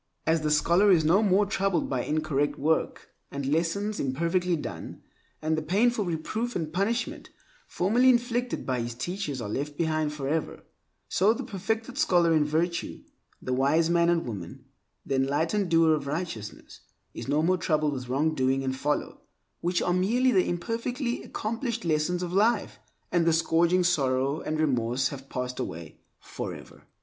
[0.25, 5.03] As the ripe scholar is no more troubled by incorrect work and lessons imperfectly done,
[5.43, 7.29] and the painful reproof and punishment
[7.67, 10.63] formerly inflicted by his teachers are left behind forever,
[11.07, 13.03] so the perfected scholar in virtue,
[13.43, 14.65] the wise man and woman,
[15.05, 16.79] the enlightened doer of righteousness,
[17.13, 19.13] is no more troubled with wrongdoing and folly
[19.59, 22.79] (which are merely the imperfectly accomplished lessons of life),
[23.11, 26.87] and the scourging of sorrow and remorse have passed away forever.